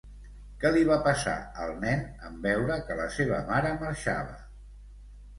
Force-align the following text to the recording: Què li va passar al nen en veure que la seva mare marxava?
Què 0.61 0.69
li 0.75 0.85
va 0.91 0.95
passar 1.07 1.33
al 1.65 1.73
nen 1.83 2.01
en 2.29 2.39
veure 2.45 2.77
que 2.87 2.97
la 3.01 3.05
seva 3.17 3.43
mare 3.51 3.75
marxava? 3.83 4.35